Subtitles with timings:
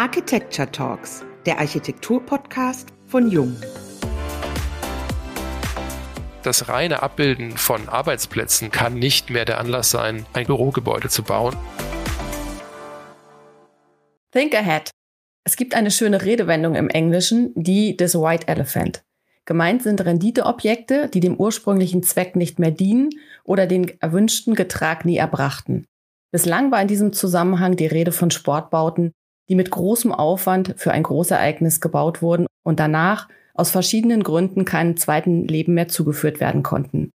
[0.00, 3.54] Architecture Talks, der Architektur-Podcast von Jung.
[6.42, 11.54] Das reine Abbilden von Arbeitsplätzen kann nicht mehr der Anlass sein, ein Bürogebäude zu bauen.
[14.32, 14.88] Think ahead.
[15.44, 19.02] Es gibt eine schöne Redewendung im Englischen, die des White Elephant.
[19.44, 23.10] Gemeint sind Renditeobjekte, die dem ursprünglichen Zweck nicht mehr dienen
[23.44, 25.84] oder den erwünschten Getrag nie erbrachten.
[26.30, 29.12] Bislang war in diesem Zusammenhang die Rede von Sportbauten,
[29.50, 34.96] die mit großem Aufwand für ein Großereignis gebaut wurden und danach aus verschiedenen Gründen keinem
[34.96, 37.10] zweiten Leben mehr zugeführt werden konnten.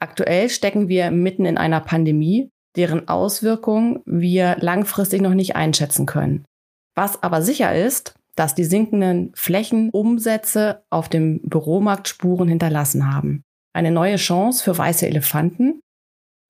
[0.00, 6.44] Aktuell stecken wir mitten in einer Pandemie, deren Auswirkungen wir langfristig noch nicht einschätzen können.
[6.94, 13.42] Was aber sicher ist, dass die sinkenden Flächenumsätze auf dem Büromarkt Spuren hinterlassen haben.
[13.72, 15.80] Eine neue Chance für weiße Elefanten.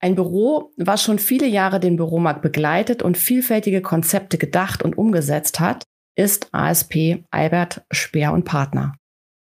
[0.04, 5.60] Ein Büro, was schon viele Jahre den Büromarkt begleitet und vielfältige Konzepte gedacht und umgesetzt
[5.60, 5.82] hat,
[6.14, 8.94] ist ASP Albert Speer und Partner.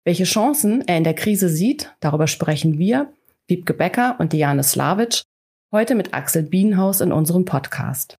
[0.05, 3.11] Welche Chancen er in der Krise sieht, darüber sprechen wir,
[3.47, 5.23] Wiebke Becker und Diane Slavic,
[5.72, 8.17] heute mit Axel Bienenhaus in unserem Podcast.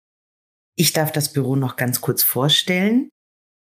[0.77, 3.11] Ich darf das Büro noch ganz kurz vorstellen.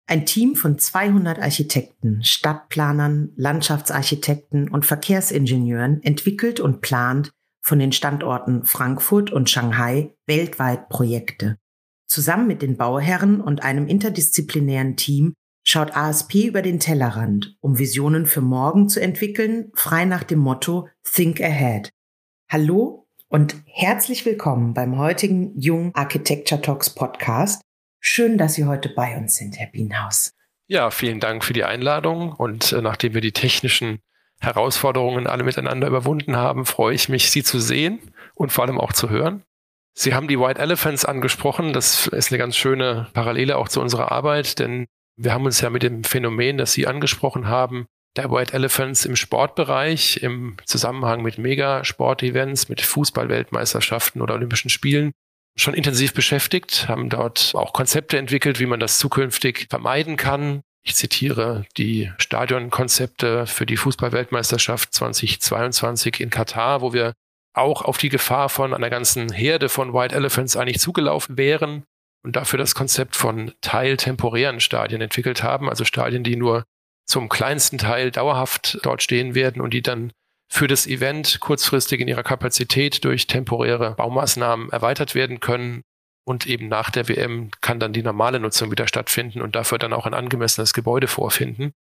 [0.06, 7.32] Ein Team von 200 Architekten, Stadtplanern, Landschaftsarchitekten und Verkehrsingenieuren entwickelt und plant
[7.70, 11.58] von den Standorten Frankfurt und Shanghai weltweit Projekte.
[12.08, 18.26] Zusammen mit den Bauherren und einem interdisziplinären Team schaut ASP über den Tellerrand, um Visionen
[18.26, 21.92] für morgen zu entwickeln, frei nach dem Motto Think Ahead.
[22.52, 27.62] Hallo und herzlich willkommen beim heutigen Jung Architecture Talks Podcast.
[28.00, 30.32] Schön, dass Sie heute bei uns sind, Herr Bienhaus.
[30.66, 32.34] Ja, vielen Dank für die Einladung.
[32.34, 34.00] Und äh, nachdem wir die technischen
[34.40, 38.00] Herausforderungen alle miteinander überwunden haben, freue ich mich, Sie zu sehen
[38.36, 39.44] und vor allem auch zu hören.
[39.94, 41.74] Sie haben die White Elephants angesprochen.
[41.74, 45.70] Das ist eine ganz schöne Parallele auch zu unserer Arbeit, denn wir haben uns ja
[45.70, 51.38] mit dem Phänomen, das Sie angesprochen haben, der White Elephants im Sportbereich, im Zusammenhang mit
[51.38, 55.12] Megasport-Events, mit Fußballweltmeisterschaften oder Olympischen Spielen
[55.58, 60.62] schon intensiv beschäftigt, haben dort auch Konzepte entwickelt, wie man das zukünftig vermeiden kann.
[60.84, 67.14] Ich zitiere die Stadionkonzepte für die Fußballweltmeisterschaft 2022 in Katar, wo wir
[67.54, 71.84] auch auf die Gefahr von einer ganzen Herde von White Elephants eigentlich zugelaufen wären
[72.24, 76.64] und dafür das Konzept von teiltemporären Stadien entwickelt haben, also Stadien, die nur
[77.06, 80.12] zum kleinsten Teil dauerhaft dort stehen werden und die dann
[80.52, 85.84] für das Event kurzfristig in ihrer Kapazität durch temporäre Baumaßnahmen erweitert werden können.
[86.30, 89.94] Und eben nach der WM kann dann die normale Nutzung wieder stattfinden und dafür dann
[89.94, 91.74] auch ein angemessenes Gebäude vorfinden.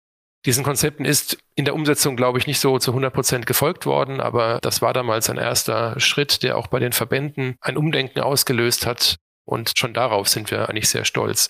[0.47, 4.23] Diesen Konzepten ist in der Umsetzung, glaube ich, nicht so zu 100 Prozent gefolgt worden,
[4.23, 8.87] aber das war damals ein erster Schritt, der auch bei den Verbänden ein Umdenken ausgelöst
[8.87, 9.17] hat.
[9.45, 11.49] Und schon darauf sind wir eigentlich sehr stolz.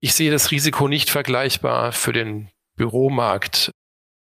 [0.00, 3.70] Ich sehe das Risiko nicht vergleichbar für den Büromarkt.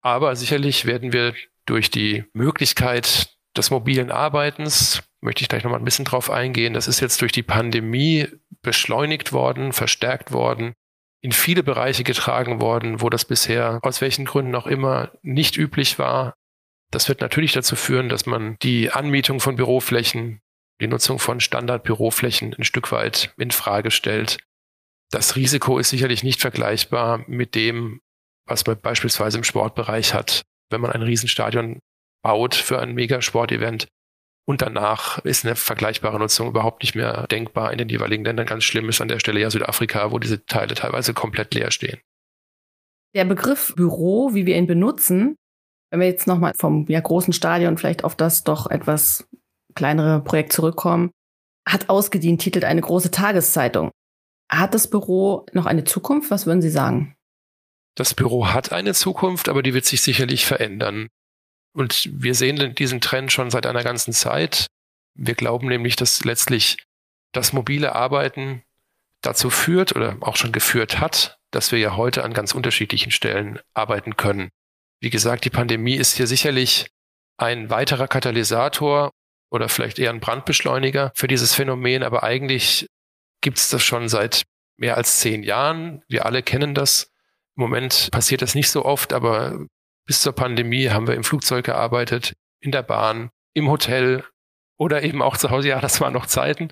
[0.02, 1.35] Aber sicherlich werden wir
[1.66, 6.88] durch die Möglichkeit des mobilen Arbeitens, möchte ich gleich nochmal ein bisschen drauf eingehen, das
[6.88, 8.28] ist jetzt durch die Pandemie
[8.61, 10.73] beschleunigt worden, verstärkt worden,
[11.22, 15.97] in viele Bereiche getragen worden, wo das bisher aus welchen Gründen auch immer nicht üblich
[15.97, 16.35] war.
[16.91, 20.41] Das wird natürlich dazu führen, dass man die Anmietung von Büroflächen,
[20.81, 24.38] die Nutzung von Standardbüroflächen ein Stück weit in Frage stellt.
[25.11, 28.01] Das Risiko ist sicherlich nicht vergleichbar mit dem,
[28.45, 31.79] was man beispielsweise im Sportbereich hat, wenn man ein Riesenstadion
[32.22, 33.88] baut für ein Megasportevent.
[34.45, 38.45] Und danach ist eine vergleichbare Nutzung überhaupt nicht mehr denkbar in den jeweiligen Ländern.
[38.45, 41.99] Ganz schlimm ist an der Stelle ja Südafrika, wo diese Teile teilweise komplett leer stehen.
[43.15, 45.37] Der Begriff Büro, wie wir ihn benutzen,
[45.91, 49.29] wenn wir jetzt nochmal vom ja, großen Stadion vielleicht auf das doch etwas
[49.75, 51.11] kleinere Projekt zurückkommen,
[51.67, 53.91] hat ausgedient, titelt eine große Tageszeitung.
[54.51, 56.31] Hat das Büro noch eine Zukunft?
[56.31, 57.15] Was würden Sie sagen?
[57.95, 61.07] Das Büro hat eine Zukunft, aber die wird sich sicherlich verändern.
[61.73, 64.67] Und wir sehen diesen Trend schon seit einer ganzen Zeit.
[65.16, 66.78] Wir glauben nämlich, dass letztlich
[67.31, 68.63] das mobile Arbeiten
[69.22, 73.59] dazu führt oder auch schon geführt hat, dass wir ja heute an ganz unterschiedlichen Stellen
[73.73, 74.49] arbeiten können.
[74.99, 76.87] Wie gesagt, die Pandemie ist hier sicherlich
[77.37, 79.11] ein weiterer Katalysator
[79.49, 82.87] oder vielleicht eher ein Brandbeschleuniger für dieses Phänomen, aber eigentlich
[83.41, 84.43] gibt es das schon seit
[84.78, 86.03] mehr als zehn Jahren.
[86.08, 87.11] Wir alle kennen das.
[87.55, 89.66] Im Moment passiert das nicht so oft, aber
[90.05, 94.23] bis zur Pandemie haben wir im Flugzeug gearbeitet, in der Bahn, im Hotel
[94.78, 95.70] oder eben auch zu Hause.
[95.70, 96.72] Ja, das waren noch Zeiten.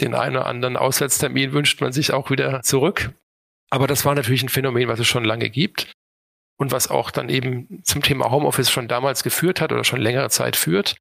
[0.00, 3.12] Den einen oder anderen Auswärtstermin wünscht man sich auch wieder zurück.
[3.70, 5.92] Aber das war natürlich ein Phänomen, was es schon lange gibt
[6.56, 10.30] und was auch dann eben zum Thema Homeoffice schon damals geführt hat oder schon längere
[10.30, 10.96] Zeit führt.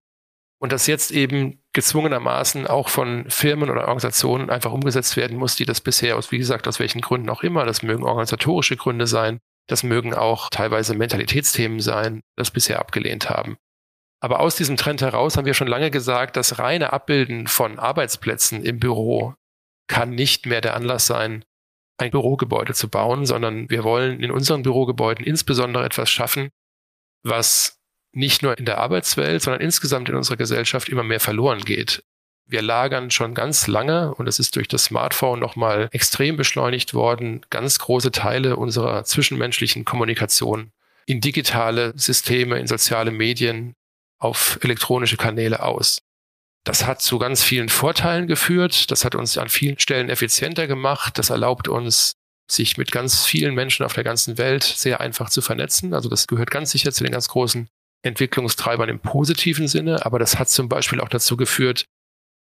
[0.60, 5.66] und das jetzt eben gezwungenermaßen auch von Firmen oder Organisationen einfach umgesetzt werden muss, die
[5.66, 9.40] das bisher aus, wie gesagt, aus welchen Gründen auch immer, das mögen organisatorische Gründe sein,
[9.70, 13.58] das mögen auch teilweise Mentalitätsthemen sein, das bisher abgelehnt haben.
[14.22, 18.64] Aber aus diesem Trend heraus haben wir schon lange gesagt, das reine Abbilden von Arbeitsplätzen
[18.64, 19.36] im Büro
[19.88, 21.46] kann nicht mehr der Anlass sein,
[21.98, 26.50] ein Bürogebäude zu bauen, sondern wir wollen in unseren Bürogebäuden insbesondere etwas schaffen,
[27.24, 27.80] was
[28.12, 32.04] nicht nur in der Arbeitswelt, sondern insgesamt in unserer Gesellschaft immer mehr verloren geht.
[32.52, 37.46] Wir lagern schon ganz lange, und es ist durch das Smartphone nochmal extrem beschleunigt worden,
[37.52, 40.72] ganz große Teile unserer zwischenmenschlichen Kommunikation
[41.06, 43.76] in digitale Systeme, in soziale Medien,
[44.18, 46.00] auf elektronische Kanäle aus.
[46.64, 48.90] Das hat zu ganz vielen Vorteilen geführt.
[48.90, 51.20] Das hat uns an vielen Stellen effizienter gemacht.
[51.20, 52.14] Das erlaubt uns,
[52.52, 55.94] sich mit ganz vielen Menschen auf der ganzen Welt sehr einfach zu vernetzen.
[55.94, 57.70] Also das gehört ganz sicher zu den ganz großen
[58.02, 61.86] Entwicklungstreibern im positiven Sinne, aber das hat zum Beispiel auch dazu geführt,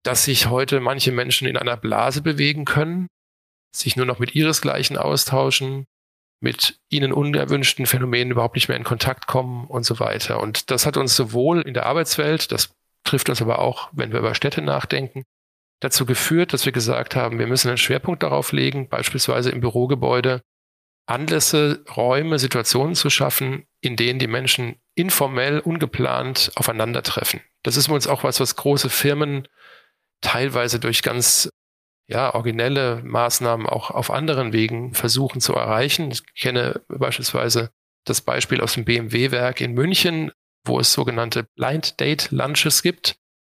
[0.03, 3.07] dass sich heute manche Menschen in einer Blase bewegen können,
[3.75, 5.85] sich nur noch mit ihresgleichen austauschen,
[6.41, 10.41] mit ihnen unerwünschten Phänomenen überhaupt nicht mehr in Kontakt kommen und so weiter.
[10.41, 14.19] Und das hat uns sowohl in der Arbeitswelt, das trifft uns aber auch, wenn wir
[14.19, 15.23] über Städte nachdenken,
[15.79, 20.41] dazu geführt, dass wir gesagt haben, wir müssen einen Schwerpunkt darauf legen, beispielsweise im Bürogebäude
[21.05, 27.41] Anlässe, Räume, Situationen zu schaffen, in denen die Menschen informell, ungeplant aufeinandertreffen.
[27.63, 29.47] Das ist uns auch was, was große Firmen
[30.23, 31.49] teilweise durch ganz
[32.07, 36.11] ja, originelle Maßnahmen auch auf anderen Wegen versuchen zu erreichen.
[36.11, 37.71] Ich kenne beispielsweise
[38.05, 40.31] das Beispiel aus dem BMW-Werk in München,
[40.65, 43.15] wo es sogenannte Blind Date Lunches gibt.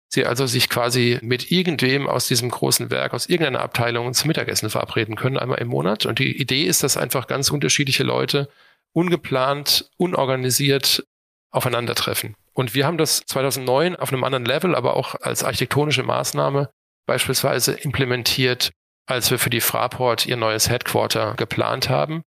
[0.08, 4.70] Sie also sich quasi mit irgendwem aus diesem großen Werk, aus irgendeiner Abteilung zum Mittagessen
[4.70, 6.06] verabreden können, einmal im Monat.
[6.06, 8.48] Und die Idee ist, dass einfach ganz unterschiedliche Leute
[8.94, 11.04] ungeplant, unorganisiert
[11.52, 12.36] aufeinandertreffen.
[12.56, 16.70] Und wir haben das 2009 auf einem anderen Level, aber auch als architektonische Maßnahme
[17.06, 18.72] beispielsweise implementiert,
[19.06, 22.24] als wir für die Fraport ihr neues Headquarter geplant haben.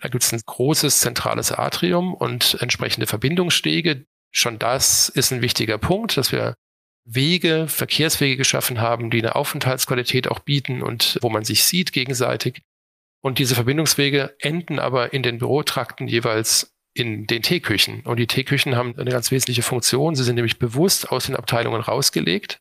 [0.00, 4.04] Da gibt es ein großes zentrales Atrium und entsprechende Verbindungsstege.
[4.32, 6.54] Schon das ist ein wichtiger Punkt, dass wir
[7.04, 12.62] Wege, Verkehrswege geschaffen haben, die eine Aufenthaltsqualität auch bieten und wo man sich sieht gegenseitig.
[13.22, 18.00] Und diese Verbindungswege enden aber in den Bürotrakten jeweils in den Teeküchen.
[18.00, 20.14] Und die Teeküchen haben eine ganz wesentliche Funktion.
[20.14, 22.58] Sie sind nämlich bewusst aus den Abteilungen rausgelegt,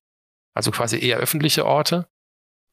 [0.53, 2.07] also quasi eher öffentliche Orte.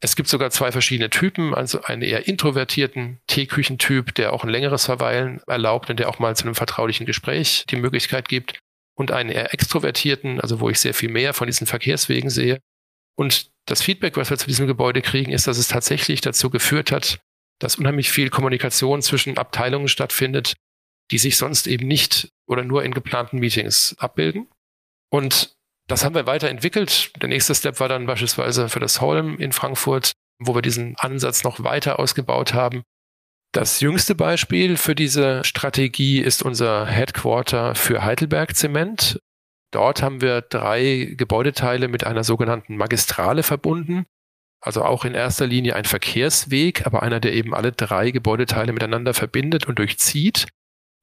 [0.00, 4.84] Es gibt sogar zwei verschiedene Typen, also einen eher introvertierten Teeküchentyp, der auch ein längeres
[4.84, 8.58] Verweilen erlaubt und der auch mal zu einem vertraulichen Gespräch die Möglichkeit gibt
[8.94, 12.58] und einen eher extrovertierten, also wo ich sehr viel mehr von diesen Verkehrswegen sehe.
[13.16, 16.93] Und das Feedback, was wir zu diesem Gebäude kriegen, ist, dass es tatsächlich dazu geführt
[16.93, 17.20] hat,
[17.61, 20.55] dass unheimlich viel Kommunikation zwischen Abteilungen stattfindet,
[21.11, 24.49] die sich sonst eben nicht oder nur in geplanten Meetings abbilden.
[25.11, 25.55] Und
[25.87, 27.12] das haben wir weiterentwickelt.
[27.21, 31.45] Der nächste Step war dann beispielsweise für das Holm in Frankfurt, wo wir diesen Ansatz
[31.45, 32.83] noch weiter ausgebaut haben,
[33.55, 39.21] das jüngste Beispiel für diese Strategie ist unser Headquarter für Heidelberg Zement.
[39.71, 44.07] Dort haben wir drei Gebäudeteile mit einer sogenannten Magistrale verbunden.
[44.61, 49.15] Also auch in erster Linie ein Verkehrsweg, aber einer, der eben alle drei Gebäudeteile miteinander
[49.15, 50.49] verbindet und durchzieht.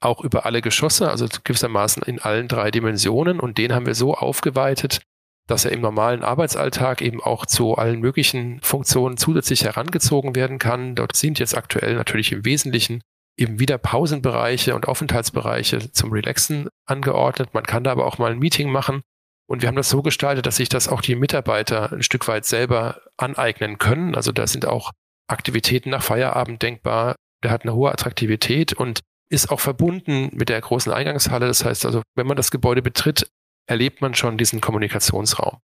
[0.01, 3.39] Auch über alle Geschosse, also gewissermaßen in allen drei Dimensionen.
[3.39, 5.01] Und den haben wir so aufgeweitet,
[5.47, 10.95] dass er im normalen Arbeitsalltag eben auch zu allen möglichen Funktionen zusätzlich herangezogen werden kann.
[10.95, 13.01] Dort sind jetzt aktuell natürlich im Wesentlichen
[13.37, 17.53] eben wieder Pausenbereiche und Aufenthaltsbereiche zum Relaxen angeordnet.
[17.53, 19.01] Man kann da aber auch mal ein Meeting machen.
[19.47, 22.45] Und wir haben das so gestaltet, dass sich das auch die Mitarbeiter ein Stück weit
[22.45, 24.15] selber aneignen können.
[24.15, 24.91] Also da sind auch
[25.27, 27.15] Aktivitäten nach Feierabend denkbar.
[27.43, 31.47] Der hat eine hohe Attraktivität und ist auch verbunden mit der großen Eingangshalle.
[31.47, 33.31] Das heißt also, wenn man das Gebäude betritt,
[33.67, 35.59] erlebt man schon diesen Kommunikationsraum.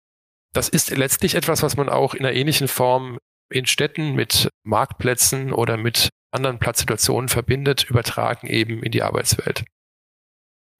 [0.52, 3.18] Das ist letztlich etwas, was man auch in einer ähnlichen Form
[3.50, 9.64] in Städten mit Marktplätzen oder mit anderen Platzsituationen verbindet, übertragen eben in die Arbeitswelt.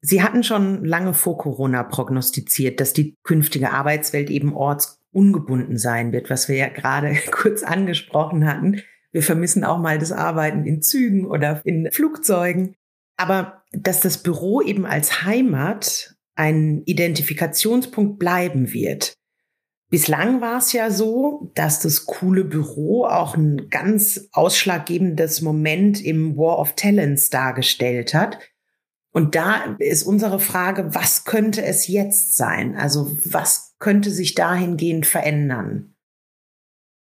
[0.01, 6.29] Sie hatten schon lange vor Corona prognostiziert, dass die künftige Arbeitswelt eben ortsungebunden sein wird,
[6.29, 8.83] was wir ja gerade kurz angesprochen hatten.
[9.13, 12.75] Wir vermissen auch mal das Arbeiten in Zügen oder in Flugzeugen.
[13.17, 19.15] Aber dass das Büro eben als Heimat ein Identifikationspunkt bleiben wird.
[19.91, 26.37] Bislang war es ja so, dass das coole Büro auch ein ganz ausschlaggebendes Moment im
[26.39, 28.39] War of Talents dargestellt hat.
[29.13, 32.75] Und da ist unsere Frage, was könnte es jetzt sein?
[32.77, 35.92] Also was könnte sich dahingehend verändern?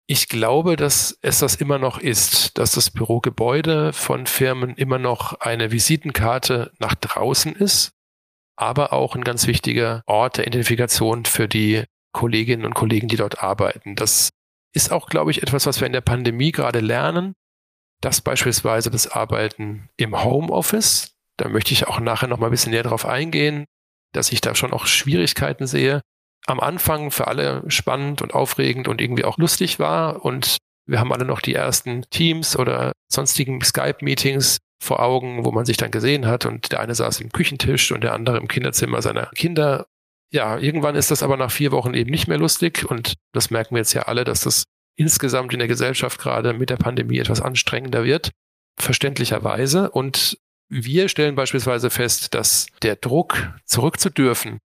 [0.07, 5.39] Ich glaube, dass es das immer noch ist, dass das Bürogebäude von Firmen immer noch
[5.39, 7.93] eine Visitenkarte nach draußen ist
[8.61, 13.41] aber auch ein ganz wichtiger Ort der Identifikation für die Kolleginnen und Kollegen, die dort
[13.41, 13.95] arbeiten.
[13.95, 14.29] Das
[14.71, 17.33] ist auch, glaube ich, etwas, was wir in der Pandemie gerade lernen,
[18.01, 22.71] dass beispielsweise das Arbeiten im Homeoffice, da möchte ich auch nachher noch mal ein bisschen
[22.71, 23.65] näher drauf eingehen,
[24.13, 26.01] dass ich da schon auch Schwierigkeiten sehe,
[26.47, 30.57] am Anfang für alle spannend und aufregend und irgendwie auch lustig war und
[30.87, 35.77] wir haben alle noch die ersten Teams oder sonstigen Skype-Meetings vor Augen, wo man sich
[35.77, 39.27] dann gesehen hat und der eine saß im Küchentisch und der andere im Kinderzimmer seiner
[39.27, 39.85] Kinder.
[40.31, 43.75] Ja, irgendwann ist das aber nach vier Wochen eben nicht mehr lustig und das merken
[43.75, 44.63] wir jetzt ja alle, dass das
[44.95, 48.31] insgesamt in der Gesellschaft gerade mit der Pandemie etwas anstrengender wird,
[48.79, 49.91] verständlicherweise.
[49.91, 50.37] Und
[50.69, 54.59] wir stellen beispielsweise fest, dass der Druck, zurück zu dürfen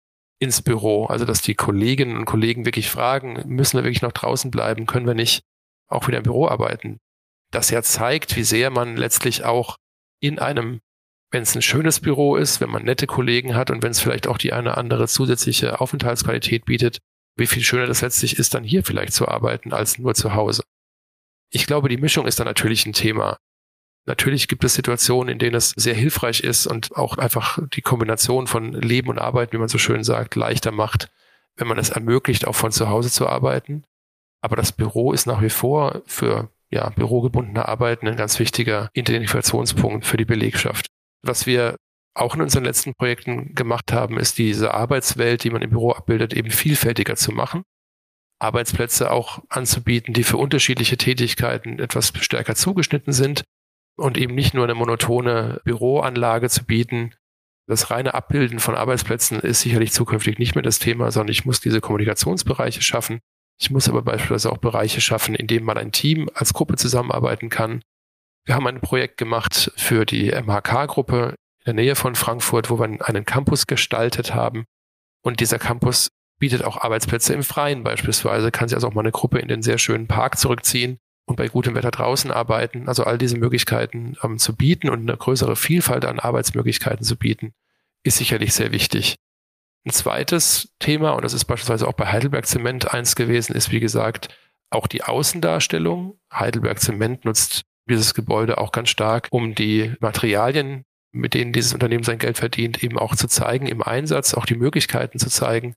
[0.45, 4.51] ins Büro, also dass die Kolleginnen und Kollegen wirklich fragen, müssen wir wirklich noch draußen
[4.51, 5.43] bleiben, können wir nicht
[5.89, 6.99] auch wieder im Büro arbeiten,
[7.51, 9.77] das ja zeigt, wie sehr man letztlich auch
[10.21, 10.81] in einem,
[11.31, 14.27] wenn es ein schönes Büro ist, wenn man nette Kollegen hat und wenn es vielleicht
[14.27, 16.99] auch die eine andere zusätzliche Aufenthaltsqualität bietet,
[17.37, 20.63] wie viel schöner das letztlich ist, dann hier vielleicht zu arbeiten als nur zu Hause.
[21.51, 23.37] Ich glaube, die Mischung ist da natürlich ein Thema.
[24.07, 28.47] Natürlich gibt es Situationen, in denen es sehr hilfreich ist und auch einfach die Kombination
[28.47, 31.11] von Leben und Arbeiten, wie man so schön sagt, leichter macht,
[31.57, 33.85] wenn man es ermöglicht, auch von zu Hause zu arbeiten.
[34.43, 40.05] Aber das Büro ist nach wie vor für ja, bürogebundene Arbeiten ein ganz wichtiger Identifikationspunkt
[40.05, 40.89] für die Belegschaft.
[41.23, 41.77] Was wir
[42.13, 46.35] auch in unseren letzten Projekten gemacht haben, ist diese Arbeitswelt, die man im Büro abbildet,
[46.35, 47.63] eben vielfältiger zu machen.
[48.39, 53.45] Arbeitsplätze auch anzubieten, die für unterschiedliche Tätigkeiten etwas stärker zugeschnitten sind
[53.97, 57.15] und eben nicht nur eine monotone Büroanlage zu bieten.
[57.67, 61.61] Das reine Abbilden von Arbeitsplätzen ist sicherlich zukünftig nicht mehr das Thema, sondern ich muss
[61.61, 63.21] diese Kommunikationsbereiche schaffen.
[63.59, 67.49] Ich muss aber beispielsweise auch Bereiche schaffen, in denen man ein Team als Gruppe zusammenarbeiten
[67.49, 67.83] kann.
[68.45, 72.85] Wir haben ein Projekt gemacht für die MHK-Gruppe in der Nähe von Frankfurt, wo wir
[72.85, 74.65] einen Campus gestaltet haben.
[75.23, 79.13] Und dieser Campus bietet auch Arbeitsplätze im Freien beispielsweise, kann sich also auch mal eine
[79.13, 82.89] Gruppe in den sehr schönen Park zurückziehen und bei gutem Wetter draußen arbeiten.
[82.89, 87.55] Also all diese Möglichkeiten ähm, zu bieten und eine größere Vielfalt an Arbeitsmöglichkeiten zu bieten,
[88.03, 89.17] ist sicherlich sehr wichtig.
[89.87, 93.81] Ein zweites Thema, und das ist beispielsweise auch bei Heidelberg Zement eins gewesen, ist wie
[93.81, 94.35] gesagt
[94.71, 96.19] auch die Außendarstellung.
[96.33, 102.03] Heidelberg Zement nutzt dieses Gebäude auch ganz stark, um die Materialien, mit denen dieses Unternehmen
[102.03, 105.75] sein Geld verdient, eben auch zu zeigen im Einsatz, auch die Möglichkeiten zu zeigen,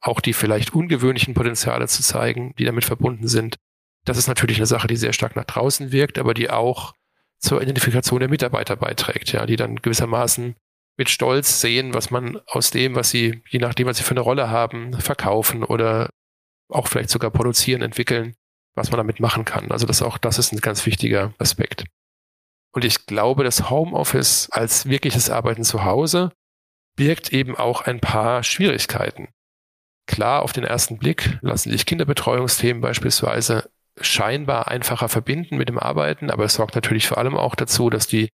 [0.00, 3.56] auch die vielleicht ungewöhnlichen Potenziale zu zeigen, die damit verbunden sind.
[4.06, 6.94] Das ist natürlich eine Sache, die sehr stark nach draußen wirkt, aber die auch
[7.38, 10.54] zur Identifikation der Mitarbeiter beiträgt, ja, die dann gewissermaßen
[10.96, 14.20] mit Stolz sehen, was man aus dem, was sie, je nachdem, was sie für eine
[14.20, 16.08] Rolle haben, verkaufen oder
[16.68, 18.34] auch vielleicht sogar produzieren, entwickeln,
[18.74, 19.70] was man damit machen kann.
[19.70, 21.84] Also das auch, das ist ein ganz wichtiger Aspekt.
[22.72, 26.32] Und ich glaube, das Homeoffice als wirkliches Arbeiten zu Hause
[26.94, 29.28] birgt eben auch ein paar Schwierigkeiten.
[30.06, 33.68] Klar, auf den ersten Blick lassen sich Kinderbetreuungsthemen beispielsweise
[34.00, 38.06] scheinbar einfacher verbinden mit dem Arbeiten, aber es sorgt natürlich vor allem auch dazu, dass
[38.06, 38.28] die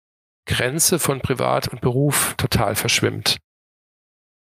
[0.47, 3.39] Grenze von Privat und Beruf total verschwimmt.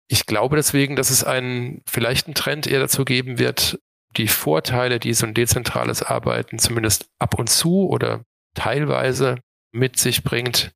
[0.09, 3.78] Ich glaube deswegen, dass es einen, vielleicht einen Trend eher dazu geben wird,
[4.16, 8.23] die Vorteile, die so ein dezentrales Arbeiten zumindest ab und zu oder
[8.54, 9.38] teilweise
[9.73, 10.73] mit sich bringt,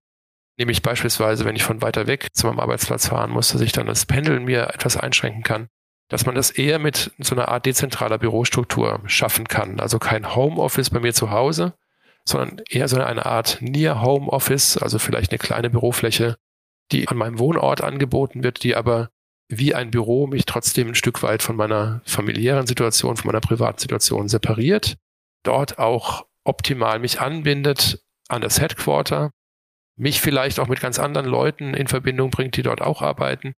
[0.58, 3.86] nämlich beispielsweise, wenn ich von weiter weg zu meinem Arbeitsplatz fahren muss, dass ich dann
[3.86, 5.68] das Pendeln mir etwas einschränken kann,
[6.08, 9.78] dass man das eher mit so einer Art dezentraler Bürostruktur schaffen kann.
[9.78, 11.74] Also kein Homeoffice bei mir zu Hause,
[12.24, 16.36] sondern eher so eine Art Near Home Office, also vielleicht eine kleine Bürofläche,
[16.92, 19.10] die an meinem Wohnort angeboten wird, die aber
[19.48, 23.78] wie ein Büro mich trotzdem ein Stück weit von meiner familiären Situation, von meiner privaten
[23.78, 24.96] Situation separiert,
[25.42, 29.30] dort auch optimal mich anbindet an das Headquarter,
[29.96, 33.54] mich vielleicht auch mit ganz anderen Leuten in Verbindung bringt, die dort auch arbeiten.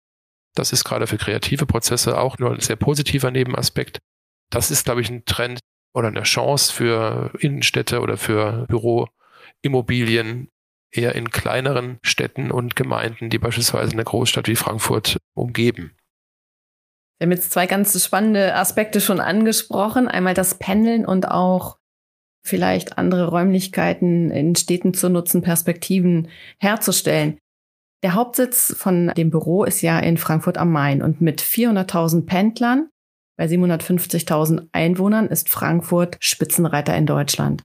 [0.55, 3.99] Das ist gerade für kreative Prozesse auch nur ein sehr positiver Nebenaspekt.
[4.51, 5.61] Das ist, glaube ich, ein Trend,
[5.95, 10.49] oder eine Chance für Innenstädte oder für Büroimmobilien
[10.93, 15.97] eher in kleineren Städten und Gemeinden, die beispielsweise eine Großstadt wie Frankfurt umgeben.
[17.19, 20.09] Wir haben jetzt zwei ganz spannende Aspekte schon angesprochen.
[20.09, 21.77] Einmal das Pendeln und auch
[22.43, 26.29] vielleicht andere Räumlichkeiten in Städten zu nutzen, Perspektiven
[26.59, 27.39] herzustellen.
[28.03, 32.89] Der Hauptsitz von dem Büro ist ja in Frankfurt am Main und mit 400.000 Pendlern
[33.37, 37.63] bei 750.000 Einwohnern ist Frankfurt Spitzenreiter in Deutschland.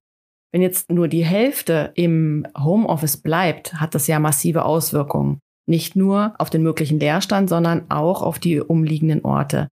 [0.54, 5.40] Wenn jetzt nur die Hälfte im Homeoffice bleibt, hat das ja massive Auswirkungen.
[5.68, 9.68] Nicht nur auf den möglichen Leerstand, sondern auch auf die umliegenden Orte.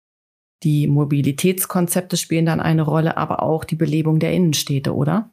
[0.64, 5.33] Die Mobilitätskonzepte spielen dann eine Rolle, aber auch die Belebung der Innenstädte, oder?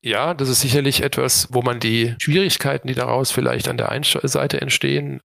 [0.00, 4.04] Ja, das ist sicherlich etwas, wo man die Schwierigkeiten, die daraus vielleicht an der einen
[4.04, 5.20] Seite entstehen,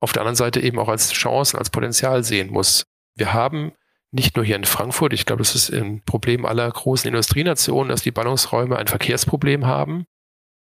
[0.00, 2.84] auf der anderen Seite eben auch als Chance, als Potenzial sehen muss.
[3.14, 3.72] Wir haben
[4.10, 8.02] nicht nur hier in Frankfurt, ich glaube, das ist ein Problem aller großen Industrienationen, dass
[8.02, 10.06] die Ballungsräume ein Verkehrsproblem haben,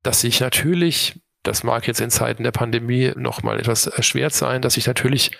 [0.02, 4.74] dass sich natürlich, das mag jetzt in Zeiten der Pandemie nochmal etwas erschwert sein, dass
[4.74, 5.32] sich natürlich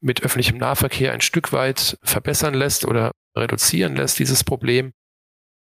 [0.00, 4.92] mit öffentlichem Nahverkehr ein Stück weit verbessern lässt oder reduzieren lässt, dieses Problem.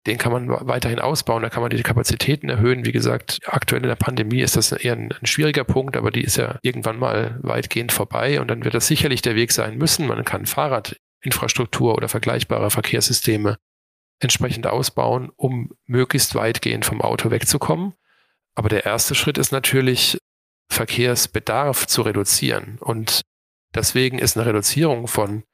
[0.07, 2.87] Den kann man weiterhin ausbauen, da kann man die Kapazitäten erhöhen.
[2.87, 6.25] Wie gesagt, aktuell in der Pandemie ist das eher ein, ein, schwieriger Punkt, aber die
[6.25, 10.07] ist ja irgendwann mal weitgehend vorbei und dann wird das sicherlich der Weg sein müssen.
[10.07, 13.59] Man kann Fahrradinfrastruktur oder vergleichbare Verkehrssysteme
[14.21, 17.92] entsprechend ausbauen, um möglichst weitgehend vom Auto wegzukommen.
[18.54, 20.19] Aber der erste Schritt ist natürlich,
[20.71, 22.78] Verkehrsbedarf zu reduzieren.
[22.80, 23.23] Und
[23.75, 25.45] deswegen ist eine Reduzierung von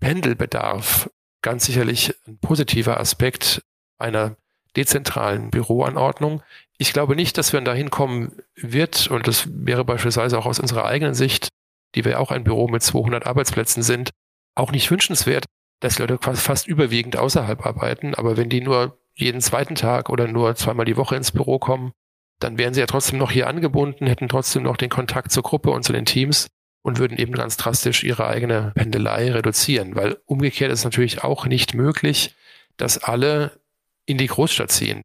[0.00, 1.08] Pendelbedarf
[1.40, 3.62] ganz sicherlich ein positiver Aspekt
[3.98, 4.36] einer
[4.76, 6.42] dezentralen Büroanordnung.
[6.78, 10.84] Ich glaube nicht, dass wir dahin kommen wird, und das wäre beispielsweise auch aus unserer
[10.84, 11.48] eigenen Sicht,
[11.94, 14.10] die wir auch ein Büro mit 200 Arbeitsplätzen sind,
[14.54, 15.44] auch nicht wünschenswert,
[15.80, 18.14] dass Leute fast überwiegend außerhalb arbeiten.
[18.14, 21.92] Aber wenn die nur jeden zweiten Tag oder nur zweimal die Woche ins Büro kommen,
[22.38, 25.70] dann wären sie ja trotzdem noch hier angebunden, hätten trotzdem noch den Kontakt zur Gruppe
[25.70, 26.48] und zu den Teams
[26.82, 29.96] und würden eben ganz drastisch ihre eigene Pendelei reduzieren.
[29.96, 32.34] Weil umgekehrt ist natürlich auch nicht möglich,
[32.76, 33.58] dass alle
[34.06, 35.02] in die Großstadt ziehen.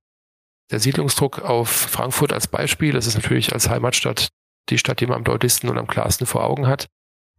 [0.72, 4.30] Der Siedlungsdruck auf Frankfurt als Beispiel, das ist natürlich als Heimatstadt
[4.70, 6.88] die Stadt, die man am deutlichsten und am klarsten vor Augen hat,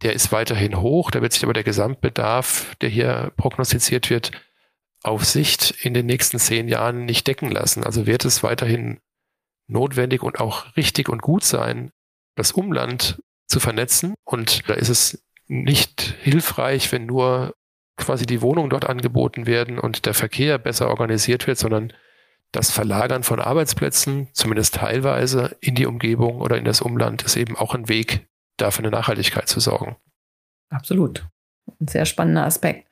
[0.03, 1.09] der ist weiterhin hoch.
[1.09, 4.31] Da wird sich aber der Gesamtbedarf, der hier prognostiziert wird,
[5.01, 7.83] auf Sicht in den nächsten zehn Jahren nicht decken lassen.
[7.83, 8.99] Also wird es weiterhin
[9.67, 11.91] notwendig und auch richtig und gut sein,
[12.35, 14.13] das Umland zu vernetzen.
[14.23, 17.55] Und da ist es nicht hilfreich, wenn nur
[17.97, 21.93] quasi die Wohnungen dort angeboten werden und der Verkehr besser organisiert wird, sondern
[22.51, 27.57] das Verlagern von Arbeitsplätzen, zumindest teilweise, in die Umgebung oder in das Umland ist eben
[27.57, 29.97] auch ein Weg, dafür eine Nachhaltigkeit zu sorgen.
[30.69, 31.25] Absolut.
[31.79, 32.87] Ein sehr spannender Aspekt.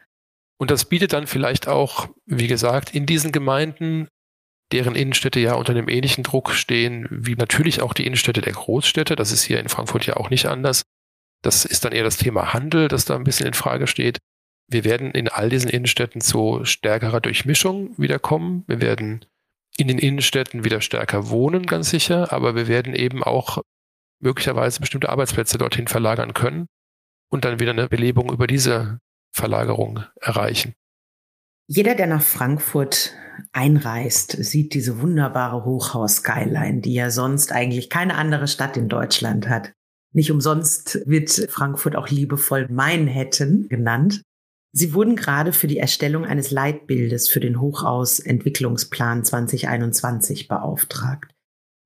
[0.57, 4.07] Und das bietet dann vielleicht auch, wie gesagt, in diesen Gemeinden,
[4.71, 9.15] deren Innenstädte ja unter einem ähnlichen Druck stehen, wie natürlich auch die Innenstädte der Großstädte.
[9.15, 10.83] Das ist hier in Frankfurt ja auch nicht anders.
[11.43, 14.19] Das ist dann eher das Thema Handel, das da ein bisschen in Frage steht.
[14.71, 18.63] Wir werden in all diesen Innenstädten zu stärkerer Durchmischung wiederkommen.
[18.67, 19.25] Wir werden
[19.75, 23.61] in den Innenstädten wieder stärker wohnen, ganz sicher, aber wir werden eben auch
[24.21, 26.67] möglicherweise bestimmte Arbeitsplätze dorthin verlagern können
[27.29, 28.99] und dann wieder eine Belebung über diese
[29.33, 30.73] Verlagerung erreichen.
[31.67, 33.13] Jeder, der nach Frankfurt
[33.51, 39.73] einreist, sieht diese wunderbare Hochhaus-Skyline, die ja sonst eigentlich keine andere Stadt in Deutschland hat.
[40.13, 44.21] Nicht umsonst wird Frankfurt auch liebevoll Manhattan genannt.
[44.73, 51.33] Sie wurden gerade für die Erstellung eines Leitbildes für den Hochaus-Entwicklungsplan 2021 beauftragt.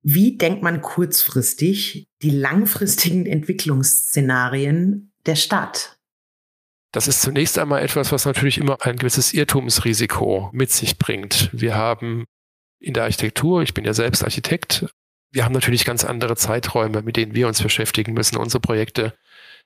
[0.02, 5.98] Wie denkt man kurzfristig die langfristigen Entwicklungsszenarien der Stadt?
[6.92, 11.50] Das ist zunächst einmal etwas, was natürlich immer ein gewisses Irrtumsrisiko mit sich bringt.
[11.52, 12.24] Wir haben
[12.78, 14.86] in der Architektur, ich bin ja selbst Architekt,
[15.32, 18.36] wir haben natürlich ganz andere Zeiträume, mit denen wir uns beschäftigen müssen.
[18.36, 19.12] Unsere Projekte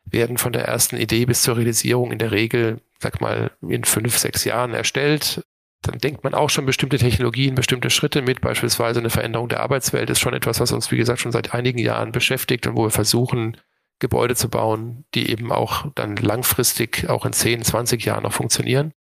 [0.05, 4.19] werden von der ersten Idee bis zur Realisierung in der Regel, sag mal, in fünf,
[4.19, 5.43] sechs Jahren erstellt.
[5.83, 10.11] Dann denkt man auch schon bestimmte Technologien, bestimmte Schritte mit, beispielsweise eine Veränderung der Arbeitswelt
[10.11, 12.91] ist schon etwas, was uns, wie gesagt, schon seit einigen Jahren beschäftigt und wo wir
[12.91, 13.57] versuchen,
[13.99, 18.93] Gebäude zu bauen, die eben auch dann langfristig, auch in 10, 20 Jahren noch funktionieren.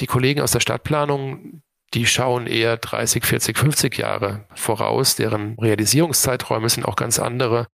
[0.00, 1.62] Die Kollegen aus der Stadtplanung,
[1.94, 7.66] die schauen eher 30, 40, 50 Jahre voraus, deren Realisierungszeiträume sind auch ganz andere.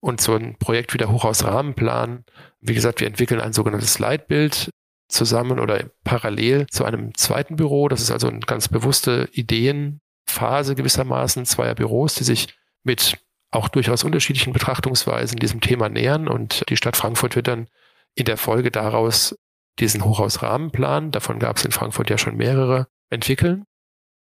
[0.00, 2.24] Und so ein Projekt wie der Hochhausrahmenplan,
[2.60, 4.70] wie gesagt, wir entwickeln ein sogenanntes Leitbild
[5.08, 7.88] zusammen oder parallel zu einem zweiten Büro.
[7.88, 12.48] Das ist also eine ganz bewusste Ideenphase gewissermaßen zweier Büros, die sich
[12.82, 13.18] mit
[13.50, 16.28] auch durchaus unterschiedlichen Betrachtungsweisen diesem Thema nähern.
[16.28, 17.68] Und die Stadt Frankfurt wird dann
[18.14, 19.36] in der Folge daraus
[19.78, 23.64] diesen Hochhausrahmenplan, davon gab es in Frankfurt ja schon mehrere, entwickeln.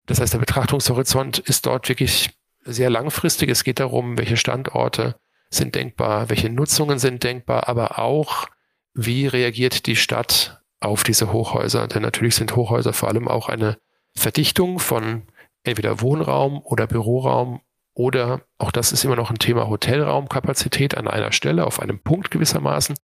[0.05, 2.31] Das heißt, der Betrachtungshorizont ist dort wirklich
[2.63, 3.51] sehr langfristig.
[3.51, 5.17] Es geht darum, welche Standorte
[5.51, 8.47] sind denkbar, welche Nutzungen sind denkbar, aber auch,
[8.95, 11.87] wie reagiert die Stadt auf diese Hochhäuser.
[11.89, 13.79] Denn natürlich sind Hochhäuser vor allem auch eine
[14.15, 15.23] Verdichtung von
[15.65, 17.61] entweder Wohnraum oder Büroraum
[17.95, 22.31] oder auch das ist immer noch ein Thema Hotelraumkapazität an einer Stelle, auf einem Punkt
[22.31, 22.97] gewissermaßen.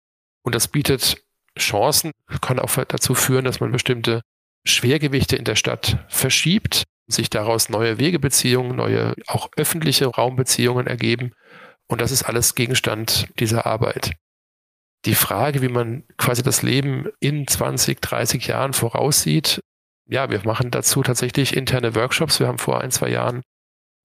[0.42, 1.22] Und das bietet
[1.59, 4.22] Chancen, kann auch dazu führen, dass man bestimmte
[4.64, 11.33] Schwergewichte in der Stadt verschiebt, sich daraus neue Wegebeziehungen, neue auch öffentliche Raumbeziehungen ergeben
[11.90, 14.12] und das ist alles Gegenstand dieser Arbeit.
[15.06, 19.62] Die Frage, wie man quasi das Leben in 20, 30 Jahren voraussieht,
[20.06, 22.40] ja, wir machen dazu tatsächlich interne Workshops.
[22.40, 23.42] Wir haben vor ein, zwei Jahren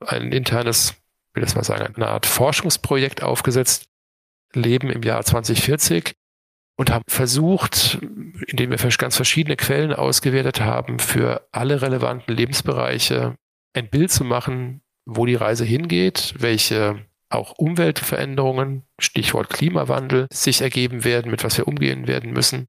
[0.05, 0.95] ein internes,
[1.33, 3.87] will das mal sagen, eine Art Forschungsprojekt aufgesetzt.
[4.53, 6.13] leben im Jahr 2040
[6.77, 7.99] und haben versucht,
[8.47, 13.35] indem wir ganz verschiedene Quellen ausgewertet haben, für alle relevanten Lebensbereiche
[13.73, 17.05] ein Bild zu machen, wo die Reise hingeht, welche
[17.35, 22.67] auch Umweltveränderungen, Stichwort Klimawandel, sich ergeben werden, mit was wir umgehen werden müssen.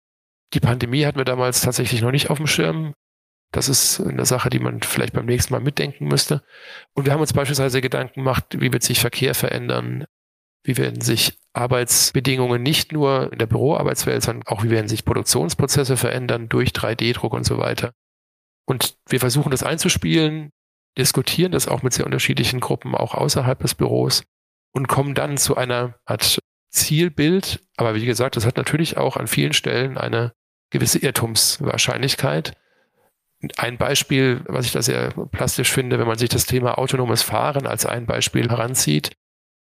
[0.55, 2.95] Die Pandemie hatten wir damals tatsächlich noch nicht auf dem Schirm.
[3.53, 6.43] Das ist eine Sache, die man vielleicht beim nächsten Mal mitdenken müsste.
[6.95, 10.05] Und wir haben uns beispielsweise Gedanken gemacht, wie wird sich Verkehr verändern?
[10.65, 15.97] Wie werden sich Arbeitsbedingungen nicht nur in der Büroarbeitswelt, sondern auch wie werden sich Produktionsprozesse
[15.97, 17.93] verändern durch 3D-Druck und so weiter?
[18.69, 20.51] Und wir versuchen das einzuspielen,
[20.99, 24.25] diskutieren das auch mit sehr unterschiedlichen Gruppen, auch außerhalb des Büros
[24.77, 26.39] und kommen dann zu einer Art
[26.71, 27.61] Zielbild.
[27.79, 30.35] Aber wie gesagt, das hat natürlich auch an vielen Stellen eine
[30.69, 32.53] gewisse Irrtumswahrscheinlichkeit.
[33.57, 37.67] Ein Beispiel, was ich da sehr plastisch finde, wenn man sich das Thema autonomes Fahren
[37.67, 39.13] als ein Beispiel heranzieht,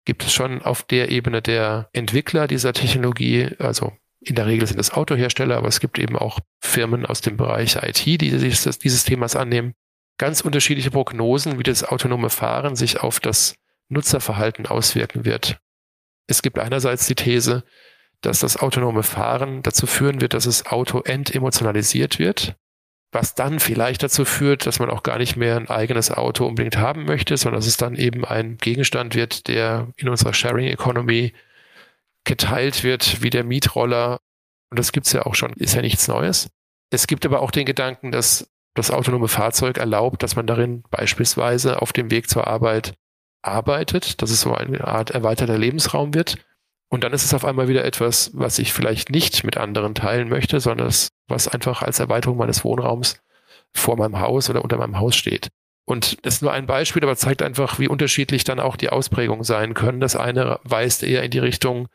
[0.03, 4.79] gibt es schon auf der Ebene der Entwickler dieser Technologie, also in der Regel sind
[4.79, 9.05] es Autohersteller, aber es gibt eben auch Firmen aus dem Bereich IT, die sich dieses
[9.05, 9.73] Themas annehmen,
[10.17, 13.55] ganz unterschiedliche Prognosen, wie das autonome Fahren sich auf das
[13.89, 15.59] Nutzerverhalten auswirken wird.
[16.27, 17.63] Es gibt einerseits die These,
[18.21, 22.55] dass das autonome Fahren dazu führen wird, dass das Auto entemotionalisiert wird,
[23.11, 26.77] was dann vielleicht dazu führt, dass man auch gar nicht mehr ein eigenes Auto unbedingt
[26.77, 31.33] haben möchte, sondern dass es dann eben ein Gegenstand wird, der in unserer Sharing Economy
[32.25, 34.19] geteilt wird, wie der Mietroller.
[34.69, 36.49] Und das gibt's ja auch schon, ist ja nichts Neues.
[36.89, 41.81] Es gibt aber auch den Gedanken, dass das autonome Fahrzeug erlaubt, dass man darin beispielsweise
[41.81, 42.93] auf dem Weg zur Arbeit
[43.41, 46.37] arbeitet, dass es so eine Art erweiterter Lebensraum wird.
[46.89, 50.29] Und dann ist es auf einmal wieder etwas, was ich vielleicht nicht mit anderen teilen
[50.29, 53.19] möchte, sondern das, was einfach als Erweiterung meines Wohnraums
[53.73, 55.49] vor meinem Haus oder unter meinem Haus steht.
[55.85, 59.43] Und das ist nur ein Beispiel, aber zeigt einfach, wie unterschiedlich dann auch die Ausprägungen
[59.43, 59.99] sein können.
[59.99, 61.87] Das eine weist eher in die Richtung,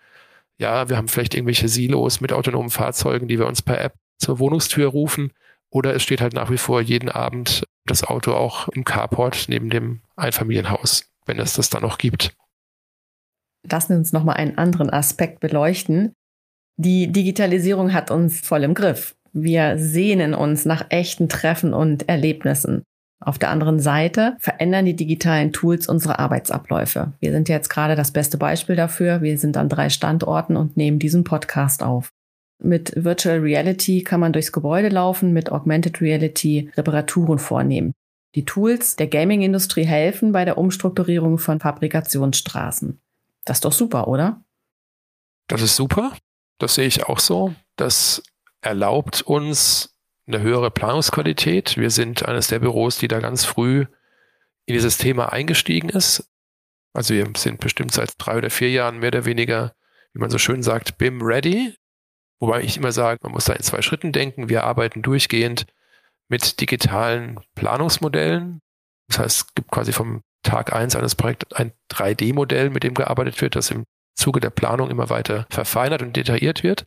[0.58, 4.38] ja, wir haben vielleicht irgendwelche Silos mit autonomen Fahrzeugen, die wir uns per App zur
[4.38, 5.32] Wohnungstür rufen.
[5.70, 9.70] Oder es steht halt nach wie vor jeden Abend das Auto auch im Carport neben
[9.70, 12.34] dem Einfamilienhaus wenn es das dann noch gibt.
[13.70, 16.12] Lassen Sie uns nochmal einen anderen Aspekt beleuchten.
[16.76, 19.14] Die Digitalisierung hat uns voll im Griff.
[19.32, 22.82] Wir sehnen uns nach echten Treffen und Erlebnissen.
[23.24, 27.12] Auf der anderen Seite verändern die digitalen Tools unsere Arbeitsabläufe.
[27.20, 29.22] Wir sind jetzt gerade das beste Beispiel dafür.
[29.22, 32.10] Wir sind an drei Standorten und nehmen diesen Podcast auf.
[32.60, 37.92] Mit Virtual Reality kann man durchs Gebäude laufen, mit Augmented Reality Reparaturen vornehmen.
[38.34, 43.00] Die Tools der Gaming-Industrie helfen bei der Umstrukturierung von Fabrikationsstraßen.
[43.44, 44.42] Das ist doch super, oder?
[45.48, 46.16] Das ist super.
[46.58, 47.54] Das sehe ich auch so.
[47.76, 48.22] Das
[48.60, 51.76] erlaubt uns eine höhere Planungsqualität.
[51.76, 53.86] Wir sind eines der Büros, die da ganz früh
[54.64, 56.30] in dieses Thema eingestiegen ist.
[56.94, 59.74] Also wir sind bestimmt seit drei oder vier Jahren mehr oder weniger,
[60.12, 61.74] wie man so schön sagt, BIM ready.
[62.38, 64.48] Wobei ich immer sage, man muss da in zwei Schritten denken.
[64.48, 65.66] Wir arbeiten durchgehend
[66.32, 68.60] mit digitalen Planungsmodellen.
[69.08, 73.40] Das heißt, es gibt quasi vom Tag eins eines Projekts ein 3D-Modell, mit dem gearbeitet
[73.42, 73.84] wird, das im
[74.16, 76.86] Zuge der Planung immer weiter verfeinert und detailliert wird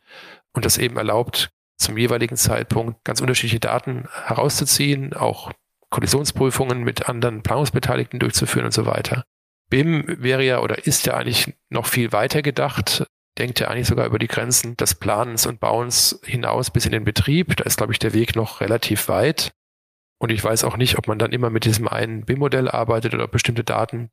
[0.54, 5.52] und das eben erlaubt, zum jeweiligen Zeitpunkt ganz unterschiedliche Daten herauszuziehen, auch
[5.92, 9.24] Kollisionsprüfungen mit anderen Planungsbeteiligten durchzuführen und so weiter.
[9.70, 13.06] BIM wäre ja oder ist ja eigentlich noch viel weiter gedacht
[13.38, 17.04] denkt ja eigentlich sogar über die Grenzen des Planens und Bauens hinaus bis in den
[17.04, 17.56] Betrieb.
[17.58, 19.52] Da ist, glaube ich, der Weg noch relativ weit.
[20.18, 23.28] Und ich weiß auch nicht, ob man dann immer mit diesem einen BIM-Modell arbeitet oder
[23.28, 24.10] bestimmte Daten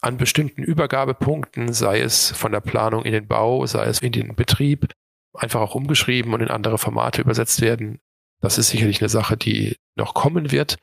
[0.00, 4.36] an bestimmten Übergabepunkten, sei es von der Planung in den Bau, sei es in den
[4.36, 4.92] Betrieb,
[5.34, 8.00] einfach auch umgeschrieben und in andere Formate übersetzt werden.
[8.40, 10.76] Das ist sicherlich eine Sache, die noch kommen wird.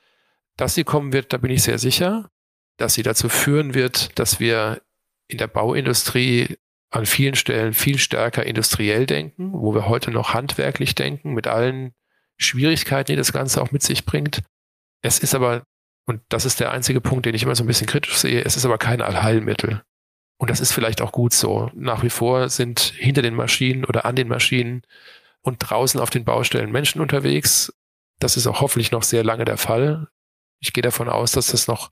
[0.57, 2.29] Dass sie kommen wird, da bin ich sehr sicher.
[2.77, 4.81] Dass sie dazu führen wird, dass wir
[5.27, 6.57] in der Bauindustrie
[6.95, 11.93] an vielen Stellen viel stärker industriell denken, wo wir heute noch handwerklich denken, mit allen
[12.37, 14.41] Schwierigkeiten, die das Ganze auch mit sich bringt.
[15.01, 15.63] Es ist aber,
[16.05, 18.55] und das ist der einzige Punkt, den ich immer so ein bisschen kritisch sehe, es
[18.55, 19.83] ist aber kein Allheilmittel.
[20.37, 21.69] Und das ist vielleicht auch gut so.
[21.73, 24.81] Nach wie vor sind hinter den Maschinen oder an den Maschinen
[25.41, 27.73] und draußen auf den Baustellen Menschen unterwegs.
[28.19, 30.07] Das ist auch hoffentlich noch sehr lange der Fall.
[30.59, 31.91] Ich gehe davon aus, dass das noch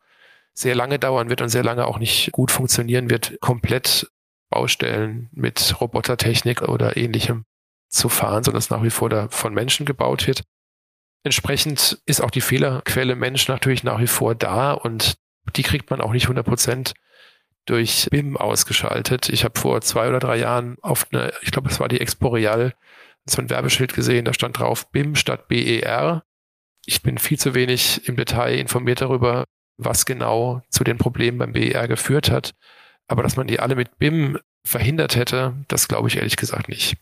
[0.53, 4.09] sehr lange dauern wird und sehr lange auch nicht gut funktionieren wird, komplett
[4.53, 7.45] Baustellen mit Robotertechnik oder ähnlichem
[7.89, 10.43] zu fahren, sondern es nach wie vor da von Menschen gebaut wird.
[11.23, 15.15] Entsprechend ist auch die Fehlerquelle Mensch natürlich nach wie vor da und
[15.55, 16.93] die kriegt man auch nicht 100 Prozent
[17.65, 19.29] durch BIM ausgeschaltet.
[19.29, 22.27] Ich habe vor zwei oder drei Jahren auf eine, ich glaube, es war die Expo
[22.27, 22.73] Real,
[23.25, 26.23] so ein Werbeschild gesehen, da stand drauf BIM statt BER.
[26.85, 29.45] Ich bin viel zu wenig im Detail informiert darüber,
[29.77, 32.53] was genau zu den Problemen beim BER geführt hat.
[33.07, 36.97] Aber dass man die alle mit BIM verhindert hätte, das glaube ich ehrlich gesagt nicht.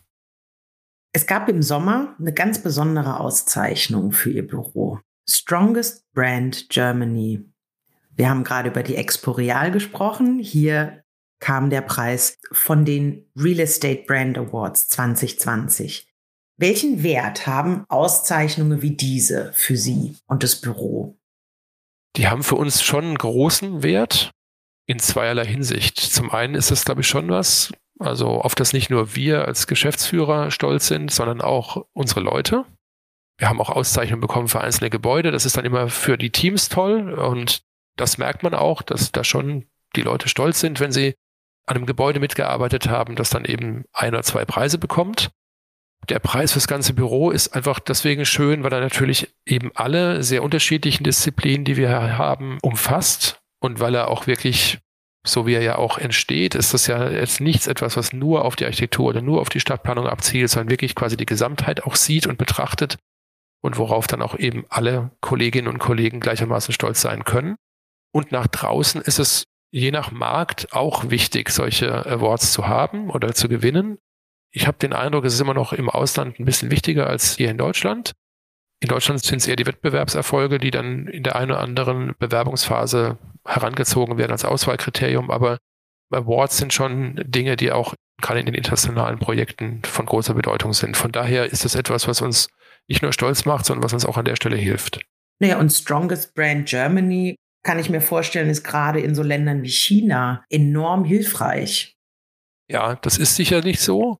[1.14, 4.98] Es gab im Sommer eine ganz besondere Auszeichnung für ihr Büro.
[5.28, 7.44] Strongest Brand Germany.
[8.14, 10.38] Wir haben gerade über die Expo Real gesprochen.
[10.38, 11.04] Hier
[11.38, 16.08] kam der Preis von den Real Estate Brand Awards 2020.
[16.56, 21.18] Welchen Wert haben Auszeichnungen wie diese für Sie und das Büro?
[22.16, 24.30] Die haben für uns schon einen großen Wert
[24.86, 25.98] in zweierlei Hinsicht.
[25.98, 29.66] Zum einen ist das, glaube ich, schon was, also auf das nicht nur wir als
[29.66, 32.64] Geschäftsführer stolz sind, sondern auch unsere Leute.
[33.38, 35.30] Wir haben auch Auszeichnungen bekommen für einzelne Gebäude.
[35.30, 37.62] Das ist dann immer für die Teams toll und
[37.96, 39.66] das merkt man auch, dass da schon
[39.96, 41.14] die Leute stolz sind, wenn sie
[41.66, 45.30] an einem Gebäude mitgearbeitet haben, das dann eben ein oder zwei Preise bekommt.
[46.08, 50.42] Der Preis fürs ganze Büro ist einfach deswegen schön, weil er natürlich eben alle sehr
[50.42, 54.80] unterschiedlichen Disziplinen, die wir haben, umfasst und weil er auch wirklich,
[55.24, 58.56] so wie er ja auch entsteht, ist das ja jetzt nichts etwas, was nur auf
[58.56, 62.26] die Architektur oder nur auf die Stadtplanung abzielt, sondern wirklich quasi die Gesamtheit auch sieht
[62.26, 62.96] und betrachtet
[63.62, 67.54] und worauf dann auch eben alle Kolleginnen und Kollegen gleichermaßen stolz sein können.
[68.12, 73.32] Und nach draußen ist es je nach Markt auch wichtig, solche Awards zu haben oder
[73.32, 73.98] zu gewinnen.
[74.50, 77.50] Ich habe den Eindruck, es ist immer noch im Ausland ein bisschen wichtiger als hier
[77.50, 78.12] in Deutschland.
[78.82, 83.16] In Deutschland sind es eher die Wettbewerbserfolge, die dann in der einen oder anderen Bewerbungsphase
[83.46, 85.30] herangezogen werden als Auswahlkriterium.
[85.30, 85.58] Aber
[86.10, 90.96] Awards sind schon Dinge, die auch gerade in den internationalen Projekten von großer Bedeutung sind.
[90.96, 92.48] Von daher ist es etwas, was uns
[92.88, 95.00] nicht nur stolz macht, sondern was uns auch an der Stelle hilft.
[95.40, 99.70] Naja, und Strongest Brand Germany kann ich mir vorstellen, ist gerade in so Ländern wie
[99.70, 101.96] China enorm hilfreich.
[102.68, 104.18] Ja, das ist sicherlich so.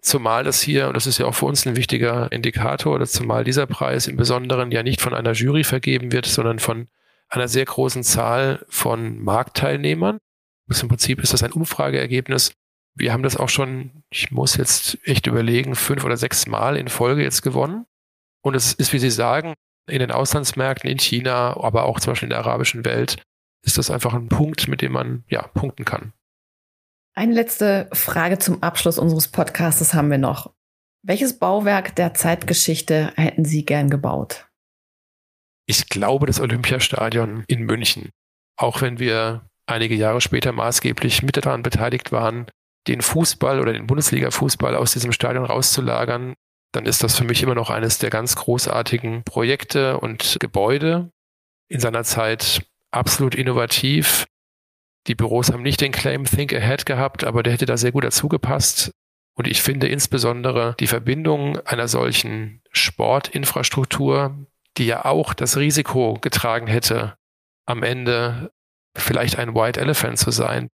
[0.00, 3.42] Zumal das hier, und das ist ja auch für uns ein wichtiger Indikator, dass zumal
[3.42, 6.88] dieser Preis im Besonderen ja nicht von einer Jury vergeben wird, sondern von
[7.28, 10.18] einer sehr großen Zahl von Marktteilnehmern.
[10.68, 12.52] Im Prinzip ist das ein Umfrageergebnis.
[12.96, 16.88] Wir haben das auch schon, ich muss jetzt echt überlegen, fünf oder sechs Mal in
[16.88, 17.86] Folge jetzt gewonnen.
[18.42, 19.54] Und es ist, wie Sie sagen,
[19.88, 23.22] in den Auslandsmärkten, in China, aber auch zum Beispiel in der arabischen Welt,
[23.64, 26.12] ist das einfach ein Punkt, mit dem man ja punkten kann.
[27.14, 30.52] Eine letzte Frage zum Abschluss unseres Podcasts haben wir noch.
[31.02, 34.48] Welches Bauwerk der Zeitgeschichte hätten Sie gern gebaut?
[35.66, 38.10] Ich glaube das Olympiastadion in München.
[38.56, 42.46] Auch wenn wir einige Jahre später maßgeblich mit daran beteiligt waren,
[42.86, 46.34] den Fußball oder den Bundesliga-Fußball aus diesem Stadion rauszulagern,
[46.72, 51.10] dann ist das für mich immer noch eines der ganz großartigen Projekte und Gebäude.
[51.68, 54.26] In seiner Zeit absolut innovativ,
[55.06, 58.04] die Büros haben nicht den Claim Think Ahead gehabt, aber der hätte da sehr gut
[58.04, 58.90] dazu gepasst.
[59.36, 64.46] Und ich finde insbesondere die Verbindung einer solchen Sportinfrastruktur,
[64.76, 67.16] die ja auch das Risiko getragen hätte,
[67.66, 68.52] am Ende
[68.96, 70.68] vielleicht ein White Elephant zu sein,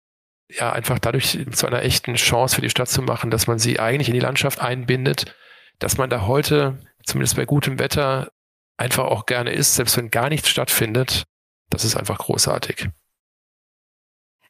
[0.50, 3.80] ja, einfach dadurch zu einer echten Chance für die Stadt zu machen, dass man sie
[3.80, 5.36] eigentlich in die Landschaft einbindet,
[5.80, 8.32] dass man da heute, zumindest bei gutem Wetter,
[8.78, 11.24] einfach auch gerne ist, selbst wenn gar nichts stattfindet.
[11.70, 12.90] Das ist einfach großartig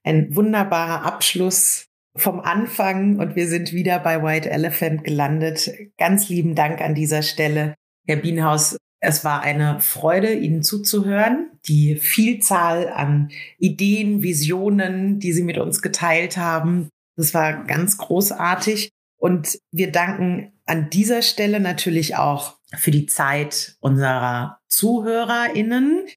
[0.08, 5.70] ein wunderbarer Abschluss vom Anfang und wir sind wieder bei White Elephant gelandet.
[5.98, 7.76] Ganz lieben Dank an dieser Stelle,
[8.08, 8.78] Herr Bienhaus.
[9.00, 11.52] Es war eine Freude, Ihnen zuzuhören.
[11.68, 13.30] Die Vielzahl an
[13.60, 18.90] Ideen, Visionen, die Sie mit uns geteilt haben, das war ganz großartig.
[19.20, 26.08] Und wir danken an dieser Stelle natürlich auch für die Zeit unserer ZuhörerInnen,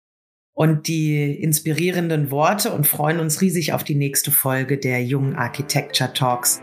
[0.60, 6.12] und die inspirierenden Worte und freuen uns riesig auf die nächste Folge der Jung Architecture
[6.12, 6.60] Talks,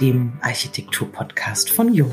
[0.00, 2.10] dem Architektur-Podcast von Jung.